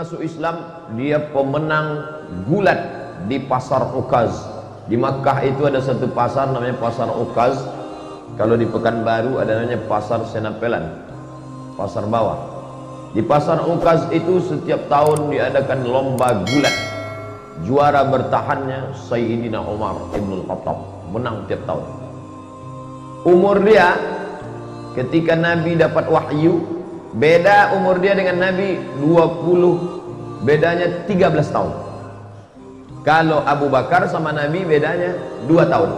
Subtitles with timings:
[0.00, 0.64] masuk Islam
[0.96, 2.00] dia pemenang
[2.48, 2.80] gulat
[3.28, 4.32] di pasar Ukaz.
[4.88, 7.60] Di Makkah itu ada satu pasar namanya pasar Ukaz.
[8.40, 11.04] Kalau di Pekanbaru ada namanya pasar Senapelan
[11.76, 12.40] pasar bawah.
[13.12, 16.76] Di pasar Ukaz itu setiap tahun diadakan lomba gulat.
[17.68, 20.80] Juara bertahannya Sayyidina Umar Ibn Khattab
[21.12, 21.84] menang tiap tahun.
[23.28, 24.00] Umur dia
[24.96, 26.79] ketika Nabi dapat wahyu
[27.10, 31.72] Beda umur dia dengan Nabi 20 bedanya 13 tahun.
[33.02, 35.18] Kalau Abu Bakar sama Nabi bedanya
[35.50, 35.90] 2 tahun.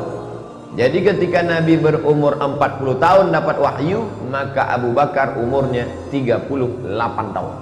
[0.73, 7.55] Jadi ketika Nabi berumur 40 tahun dapat wahyu, maka Abu Bakar umurnya 38 tahun.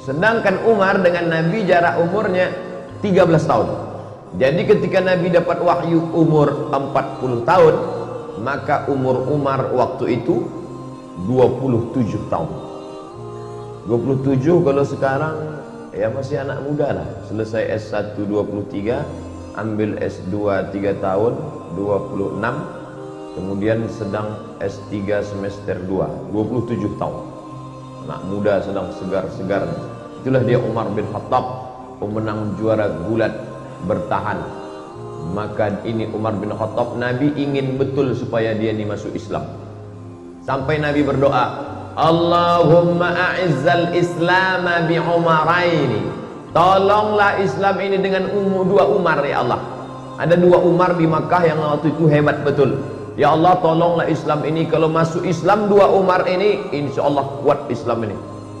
[0.00, 2.56] Sedangkan Umar dengan Nabi jarak umurnya
[3.04, 3.68] 13 tahun.
[4.40, 7.74] Jadi ketika Nabi dapat wahyu umur 40 tahun,
[8.40, 10.61] maka umur Umar waktu itu
[11.26, 12.50] 27 tahun.
[13.86, 15.36] 27 kalau sekarang
[15.94, 17.08] ya masih anak muda lah.
[17.30, 20.34] Selesai S1 23 ambil S2
[20.72, 21.32] 3 tahun
[21.76, 27.22] 26 kemudian sedang S3 semester 2 27 tahun.
[28.08, 29.66] Anak muda sedang segar-segar.
[30.22, 31.70] Itulah dia Umar bin Khattab
[32.02, 33.34] pemenang juara gulat
[33.86, 34.42] bertahan.
[35.22, 39.61] Maka ini Umar bin Khattab Nabi ingin betul supaya dia ini masuk Islam
[40.42, 46.02] Sampai Nabi berdoa, Allahumma a'izzal Islam bi Umaraini.
[46.50, 49.62] Tolonglah Islam ini dengan umur dua Umar ya Allah.
[50.18, 52.74] Ada dua Umar di Makkah yang waktu itu hebat betul.
[53.14, 58.02] Ya Allah tolonglah Islam ini kalau masuk Islam dua Umar ini insya Allah kuat Islam
[58.10, 58.16] ini.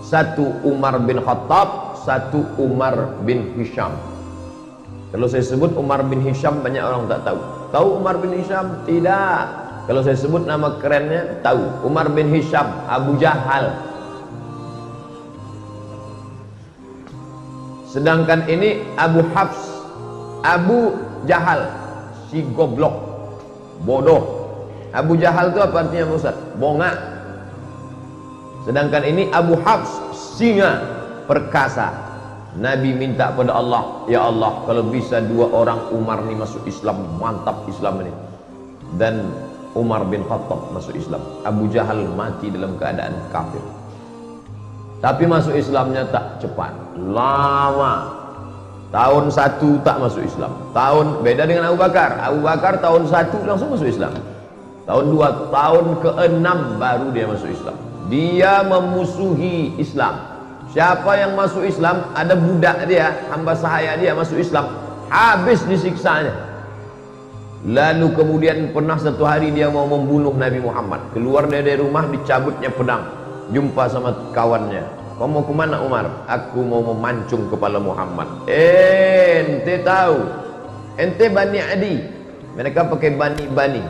[0.06, 3.96] Satu Umar bin Khattab, satu Umar bin Hisham.
[5.10, 7.38] Kalau saya sebut Umar bin Hisham banyak orang tak tahu.
[7.74, 8.86] Tahu Umar bin Hisham?
[8.86, 9.61] Tidak.
[9.82, 11.90] Kalau saya sebut nama kerennya tahu.
[11.90, 13.74] Umar bin Hisham Abu Jahal.
[17.90, 19.58] Sedangkan ini Abu Hafs
[20.46, 20.94] Abu
[21.26, 21.66] Jahal.
[22.30, 22.94] Si goblok.
[23.82, 24.22] Bodoh.
[24.94, 26.36] Abu Jahal itu apa artinya Ustaz?
[26.56, 26.94] Bonga.
[28.62, 29.90] Sedangkan ini Abu Hafs
[30.38, 30.78] singa
[31.26, 32.14] perkasa.
[32.52, 37.66] Nabi minta pada Allah Ya Allah kalau bisa dua orang Umar ini masuk Islam mantap
[37.66, 38.12] Islam ini.
[39.00, 39.32] Dan
[39.72, 41.20] Umar bin Khattab masuk Islam.
[41.48, 43.64] Abu Jahal mati dalam keadaan kafir.
[45.00, 46.76] Tapi masuk Islamnya tak cepat.
[47.00, 48.20] Lama.
[48.92, 50.52] Tahun satu tak masuk Islam.
[50.76, 52.20] Tahun beda dengan Abu Bakar.
[52.20, 54.12] Abu Bakar tahun satu langsung masuk Islam.
[54.84, 57.76] Tahun dua tahun ke enam baru dia masuk Islam.
[58.12, 60.20] Dia memusuhi Islam.
[60.68, 64.68] Siapa yang masuk Islam ada budak dia hamba sahaya dia masuk Islam.
[65.08, 66.51] Habis disiksanya
[67.62, 71.14] Lalu kemudian pernah satu hari dia mau membunuh Nabi Muhammad.
[71.14, 73.06] Keluar dari rumah dicabutnya pedang.
[73.54, 74.82] Jumpa sama kawannya.
[75.14, 76.26] Kau mau ke mana Umar?
[76.26, 78.26] Aku mau memancung kepala Muhammad.
[78.50, 80.26] Eh, ente tahu.
[80.98, 82.02] Ente Bani Adi.
[82.58, 83.82] Mereka pakai Bani Bani.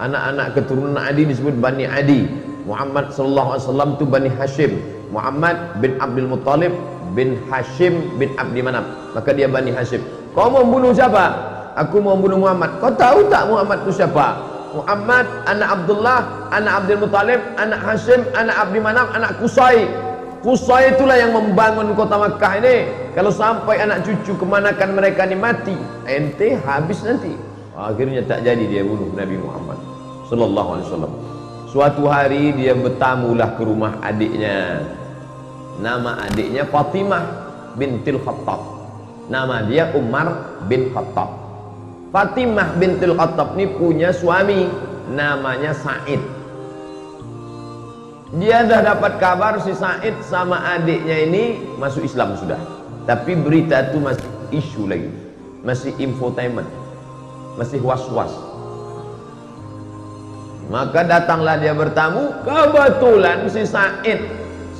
[0.00, 2.24] Anak-anak keturunan Adi disebut Bani Adi.
[2.64, 4.72] Muhammad sallallahu alaihi wasallam itu Bani Hashim.
[5.12, 6.72] Muhammad bin Abdul Muttalib
[7.12, 9.12] bin Hashim bin Abdi Manaf.
[9.12, 10.00] Maka dia Bani Hashim.
[10.32, 11.59] Kau mau bunuh siapa?
[11.76, 12.78] Aku mau bunuh Muhammad.
[12.78, 14.50] Kau tahu tak Muhammad itu siapa?
[14.70, 16.20] Muhammad anak Abdullah
[16.54, 19.90] anak Abdul Muttalib anak Hashim anak Abdi Manaf anak Kusai
[20.40, 22.88] Kusai itulah yang membangun kota Makkah ini.
[23.12, 25.76] Kalau sampai anak cucu kemanakan mereka ini mati
[26.08, 27.36] ente habis nanti.
[27.76, 29.76] Akhirnya tak jadi dia bunuh Nabi Muhammad
[30.32, 31.12] sallallahu alaihi wasallam.
[31.68, 34.80] Suatu hari dia bertamulah ke rumah adiknya.
[35.76, 37.24] Nama adiknya Fatimah
[37.76, 38.64] bintil Khattab.
[39.28, 41.39] Nama dia Umar bin Khattab
[42.10, 44.66] Fatimah bintul Khattab ini punya suami
[45.14, 46.18] namanya Said.
[48.34, 52.58] Dia dah dapat kabar si Said sama adiknya ini masuk Islam sudah.
[53.06, 55.10] Tapi berita itu masih isu lagi.
[55.62, 56.66] Masih infotainment.
[57.54, 58.34] Masih was-was.
[60.66, 64.18] Maka datanglah dia bertamu kebetulan si Said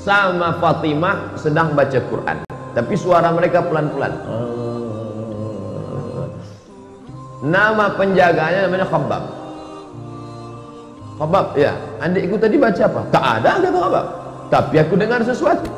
[0.02, 2.42] sama Fatimah sedang baca Quran.
[2.74, 4.14] Tapi suara mereka pelan-pelan
[7.40, 9.24] Nama penjaganya namanya Khabbab.
[11.16, 11.72] Khabbab, ya.
[12.04, 13.00] Adikku tadi baca apa?
[13.08, 14.06] Tak ada kata Khabbab.
[14.52, 15.68] Tapi aku dengar sesuatu.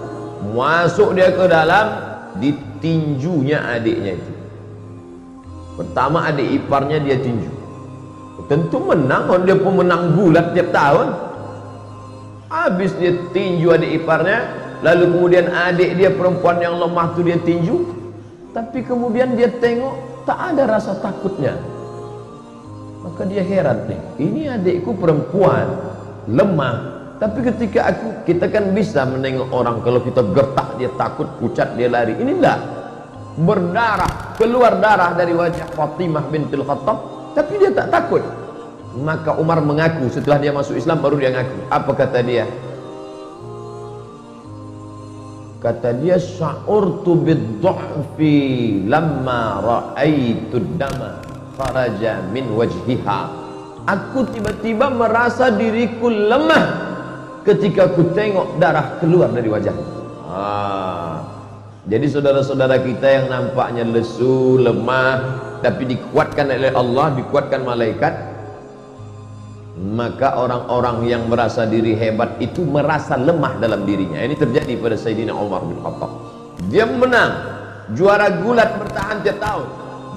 [0.55, 1.87] Masuk dia ke dalam
[2.43, 4.33] ditinjunya adiknya itu.
[5.79, 7.51] Pertama adik iparnya dia tinju.
[8.51, 11.15] Tentu menang, kalau dia pemenang gulat tiap tahun.
[12.51, 14.51] Habis dia tinju adik iparnya,
[14.83, 17.87] lalu kemudian adik dia perempuan yang lemah tu dia tinju.
[18.53, 21.59] Tapi kemudian dia tengok tak ada rasa takutnya
[23.03, 25.67] maka dia heran nih ini adikku perempuan
[26.31, 26.93] lemah
[27.23, 31.87] Tapi ketika aku kita kan bisa menengok orang kalau kita gertak dia takut, pucat dia
[31.87, 32.19] lari.
[32.19, 32.59] Ini enggak.
[33.39, 36.99] Berdarah, keluar darah dari wajah Fatimah bintil Khattab,
[37.39, 38.27] tapi dia tak takut.
[38.99, 41.59] Maka Umar mengaku setelah dia masuk Islam baru dia ngaku.
[41.71, 42.43] Apa kata dia?
[45.63, 48.35] Kata dia sya'urtu bid-dha'fi
[48.91, 51.23] lamma ra'aitu dama
[51.55, 53.21] kharaja min wajhiha.
[53.87, 56.67] Aku tiba-tiba merasa diriku lemah
[57.47, 59.87] ketika ku tengok darah keluar dari wajahnya.
[60.27, 61.23] Ah.
[61.83, 65.19] Jadi saudara-saudara kita yang nampaknya lesu, lemah,
[65.67, 68.32] tapi dikuatkan oleh Allah, dikuatkan malaikat,
[69.73, 74.21] maka orang-orang yang merasa diri hebat itu merasa lemah dalam dirinya.
[74.21, 76.11] Ini terjadi pada Sayyidina Umar bin Khattab.
[76.69, 77.33] Dia menang,
[77.97, 79.69] juara gulat bertahan tiap tahun,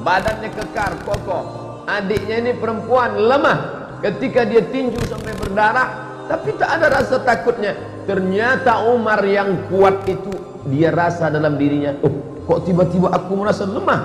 [0.03, 1.43] badannya kekar, kokoh.
[1.87, 3.57] Adiknya ini perempuan lemah,
[4.03, 7.77] ketika dia tinju sampai berdarah, tapi tak ada rasa takutnya
[8.09, 10.33] ternyata Umar yang kuat itu
[10.69, 12.13] dia rasa dalam dirinya oh
[12.45, 14.01] kok tiba-tiba aku merasa lemah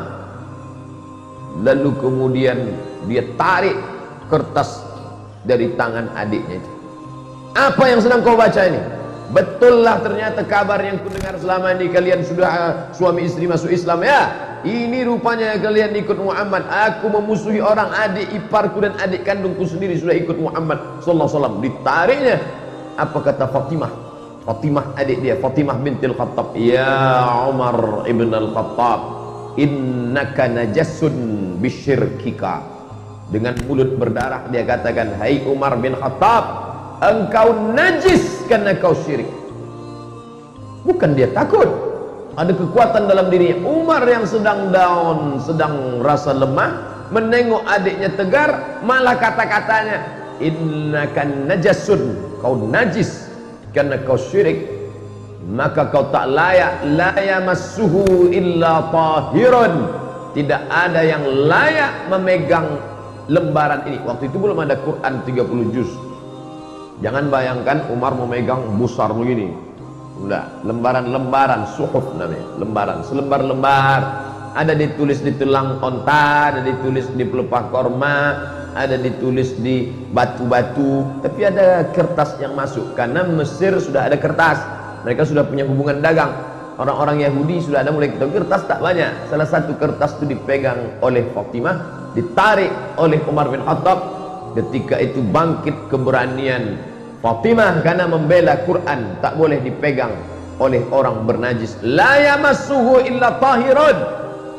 [1.61, 2.58] lalu kemudian
[3.08, 3.76] dia tarik
[4.29, 4.85] kertas
[5.45, 6.71] dari tangan adiknya itu
[7.57, 8.81] apa yang sedang kau baca ini
[9.31, 14.51] betullah ternyata kabar yang kudengar selama ini kalian sudah uh, suami istri masuk Islam ya
[14.61, 16.69] ini rupanya kalian ikut Muhammad.
[16.69, 21.57] Aku memusuhi orang adik iparku dan adik kandungku sendiri sudah ikut Muhammad sallallahu alaihi wasallam.
[21.65, 22.37] Ditariknya
[23.01, 23.93] apa kata Fatimah?
[24.45, 26.53] Fatimah adik dia, Fatimah bintil Khattab.
[26.61, 29.01] Ya Umar ibn al-Khattab,
[29.57, 31.17] innaka najasun
[31.61, 32.80] bisyirkika.
[33.31, 36.44] Dengan mulut berdarah dia katakan, "Hai Umar bin Khattab,
[36.99, 39.31] engkau najis karena kau syirik."
[40.82, 41.71] Bukan dia takut,
[42.35, 43.62] ada kekuatan dalam dirinya.
[43.71, 49.99] Umar yang sedang down sedang rasa lemah menengok adiknya tegar malah kata-katanya
[50.43, 53.31] innakan najasun kau najis
[53.71, 54.83] karena kau syirik.
[55.50, 59.75] Maka kau tak layak la yamassuhu illa tahirun.
[60.31, 62.79] Tidak ada yang layak memegang
[63.29, 65.91] lembaran ini waktu itu belum ada Quran 30 juz
[67.05, 69.71] jangan bayangkan Umar memegang besar begini
[70.21, 74.29] Enggak, lembaran-lembaran suhuf namanya, lembaran, selembar-lembar.
[74.53, 78.17] Ada ditulis di tulang onta, ada ditulis di pelepah korma,
[78.77, 84.61] ada ditulis di batu-batu, tapi ada kertas yang masuk karena Mesir sudah ada kertas.
[85.09, 86.37] Mereka sudah punya hubungan dagang.
[86.77, 89.31] Orang-orang Yahudi sudah ada mulai kertas tak banyak.
[89.33, 94.19] Salah satu kertas itu dipegang oleh Fatimah, ditarik oleh Umar bin Khattab.
[94.51, 96.75] Ketika itu bangkit keberanian
[97.23, 100.11] Fatimah karena membela Quran tak boleh dipegang
[100.59, 101.79] oleh orang bernajis.
[101.87, 103.97] La yamassuhu illa tahirun.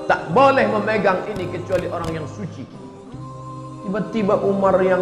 [0.08, 2.64] Tak boleh memegang ini kecuali orang yang suci.
[3.84, 5.02] Tiba-tiba Umar yang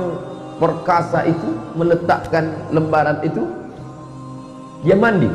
[0.58, 3.46] perkasa itu meletakkan lembaran itu
[4.82, 5.30] dia mandi.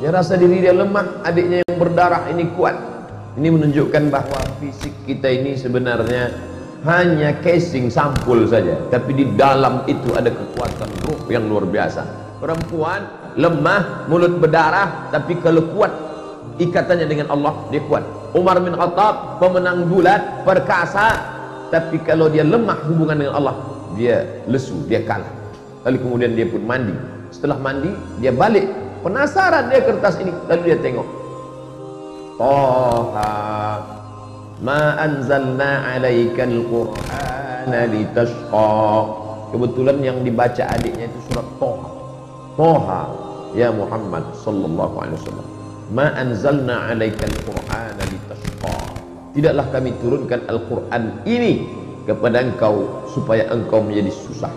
[0.00, 2.89] Dia rasa diri dia lemah adiknya yang berdarah ini kuat
[3.38, 6.34] ini menunjukkan bahawa fisik kita ini sebenarnya
[6.82, 8.74] hanya casing sampul saja.
[8.90, 12.02] Tapi di dalam itu ada kekuatan ruh yang luar biasa.
[12.42, 13.06] Perempuan
[13.38, 15.92] lemah mulut berdarah tapi kalau kuat
[16.58, 18.02] ikatannya dengan Allah dia kuat.
[18.34, 21.20] Umar bin Khattab pemenang gulat perkasa
[21.70, 23.54] tapi kalau dia lemah hubungan dengan Allah
[23.94, 25.30] dia lesu dia kalah.
[25.86, 26.96] Lalu kemudian dia pun mandi.
[27.30, 28.66] Setelah mandi dia balik.
[29.06, 31.19] Penasaran dia kertas ini lalu dia tengok
[32.40, 33.36] Toha
[34.64, 38.72] ma anzalna alaikal qur'ana litashqa
[39.52, 41.88] kebetulan yang dibaca adiknya itu surat Toha.
[42.56, 43.02] Toha
[43.52, 45.48] ya Muhammad sallallahu alaihi wasallam.
[45.92, 48.72] Ma anzalna alaikal qur'ana litashqa.
[49.36, 51.68] Tidaklah kami turunkan Al-Qur'an ini
[52.08, 54.50] kepada engkau supaya engkau menjadi susah.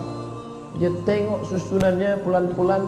[0.80, 2.82] Dia tengok susunannya pelan-pelan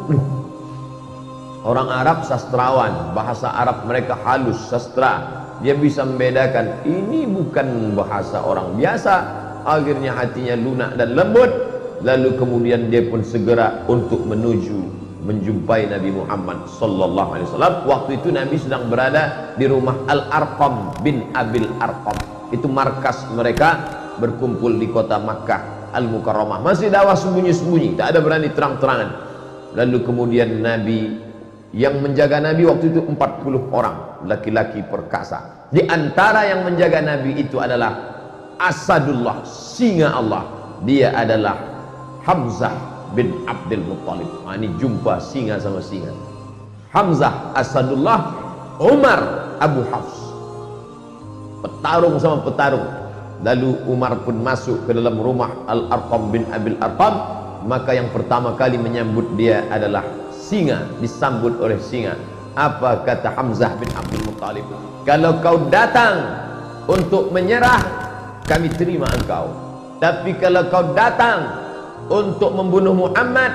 [1.67, 5.45] orang Arab sastrawan bahasa Arab mereka halus sastra.
[5.59, 9.15] Dia bisa membedakan ini bukan bahasa orang biasa.
[9.67, 11.51] Akhirnya hatinya lunak dan lembut.
[12.07, 14.95] Lalu kemudian dia pun segera untuk menuju
[15.27, 17.75] menjumpai Nabi Muhammad sallallahu alaihi wasallam.
[17.89, 22.15] Waktu itu Nabi sedang berada di rumah Al-Arqam bin Abil Arqam.
[22.55, 23.81] Itu markas mereka
[24.23, 26.63] berkumpul di kota Makkah Al-Mukarramah.
[26.63, 29.11] Masih dakwah sembunyi-sembunyi tak ada berani terang-terangan.
[29.75, 31.26] Lalu kemudian Nabi
[31.77, 35.69] yang menjaga Nabi waktu itu 40 orang laki-laki perkasa.
[35.69, 38.17] Di antara yang menjaga Nabi itu adalah
[38.57, 40.49] Asadullah singa Allah.
[40.89, 41.61] Dia adalah
[42.25, 42.73] Hamzah
[43.13, 44.29] bin Abdul Muttalib.
[44.49, 46.09] Nah, ini jumpa singa sama singa.
[46.97, 48.33] Hamzah Asadullah
[48.81, 50.17] Umar Abu Hafs.
[51.61, 52.89] Petarung sama petarung.
[53.45, 57.37] Lalu Umar pun masuk ke dalam rumah Al-Arqam bin Abil Arqam.
[57.69, 62.15] Maka yang pertama kali menyambut dia adalah singa disambut oleh singa.
[62.55, 64.65] Apa kata Hamzah bin Abdul Muttalib?
[65.03, 66.23] Kalau kau datang
[66.87, 67.83] untuk menyerah
[68.47, 69.51] kami terima engkau.
[69.99, 71.67] Tapi kalau kau datang
[72.07, 73.51] untuk membunuh Muhammad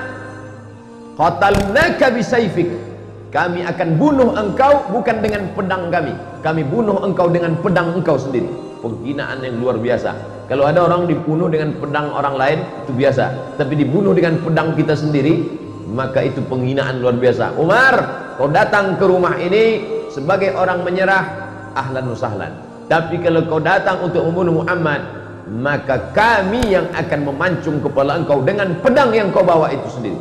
[1.16, 2.92] qatalnaka bisayfik.
[3.32, 6.12] Kami akan bunuh engkau bukan dengan pedang kami.
[6.44, 8.44] Kami bunuh engkau dengan pedang engkau sendiri.
[8.84, 10.12] Penghinaan yang luar biasa.
[10.52, 13.56] Kalau ada orang dibunuh dengan pedang orang lain itu biasa.
[13.56, 17.58] Tapi dibunuh dengan pedang kita sendiri maka itu penghinaan luar biasa.
[17.58, 17.94] Umar
[18.38, 21.24] kau datang ke rumah ini sebagai orang menyerah
[21.72, 22.52] ahlan usahlan
[22.92, 25.00] tapi kalau kau datang untuk membunuh Muhammad
[25.48, 30.20] maka kami yang akan memancung kepala engkau dengan pedang yang kau bawa itu sendiri.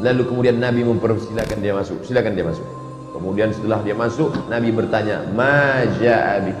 [0.00, 2.00] Lalu kemudian Nabi mempersilakan dia masuk.
[2.08, 2.64] Silakan dia masuk.
[3.12, 6.56] Kemudian setelah dia masuk Nabi bertanya maja'abik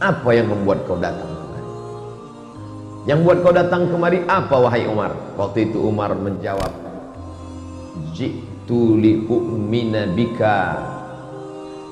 [0.00, 1.29] apa yang membuat kau datang
[3.08, 5.16] yang buat kau datang kemari apa wahai Umar?
[5.40, 6.68] Waktu itu Umar menjawab,
[8.12, 10.60] Jitu li u'mina bika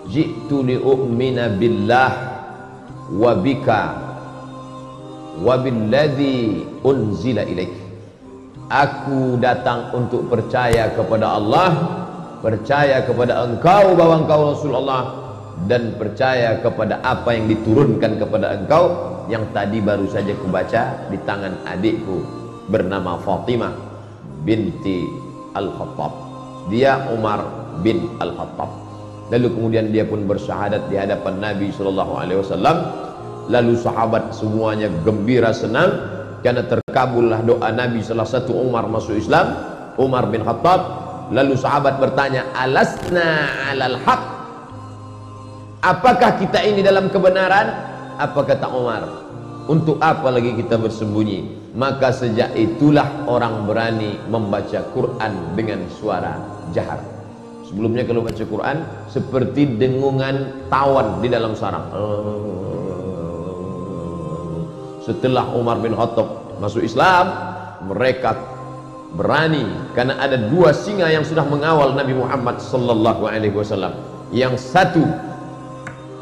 [0.09, 2.13] Jitu li u'mina billah
[3.13, 3.83] wa bika
[5.41, 7.73] wa billadhi unzila ilaik.
[8.69, 11.71] Aku datang untuk percaya kepada Allah,
[12.45, 15.03] percaya kepada engkau bahwa engkau Rasulullah
[15.65, 18.85] dan percaya kepada apa yang diturunkan kepada engkau
[19.29, 22.25] yang tadi baru saja kubaca di tangan adikku
[22.73, 23.73] bernama Fatimah
[24.45, 25.05] binti
[25.53, 26.13] Al-Khattab.
[26.73, 27.45] Dia Umar
[27.85, 28.71] bin Al-Khattab.
[29.29, 32.25] Lalu kemudian dia pun bersyahadat di hadapan Nabi SAW
[33.49, 35.93] lalu sahabat semuanya gembira senang
[36.45, 39.57] karena terkabullah doa Nabi salah satu Umar masuk Islam
[39.99, 41.07] Umar bin Khattab.
[41.29, 44.23] Lalu sahabat bertanya alasna alal haq?
[45.85, 47.88] Apakah kita ini dalam kebenaran
[48.19, 49.03] apa kata Umar
[49.71, 51.71] untuk apa lagi kita bersembunyi?
[51.79, 56.35] Maka sejak itulah orang berani membaca Quran dengan suara
[56.75, 56.99] jahar.
[57.63, 61.87] Sebelumnya kalau baca Quran seperti dengungan tawan di dalam sarang.
[65.05, 67.31] Setelah Umar bin Khattab masuk Islam
[67.87, 68.35] mereka
[69.15, 73.95] berani karena ada dua singa yang sudah mengawal Nabi Muhammad sallallahu alaihi wasallam.
[74.33, 75.28] Yang satu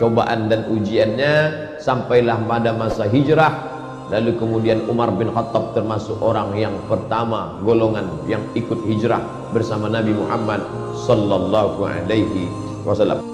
[0.01, 3.73] cobaan dan ujiannya sampailah pada masa hijrah
[4.13, 9.25] Lalu kemudian Umar bin Khattab termasuk orang yang pertama golongan yang ikut hijrah
[9.57, 10.61] bersama Nabi Muhammad
[11.09, 12.53] sallallahu alaihi
[12.85, 13.32] wasallam.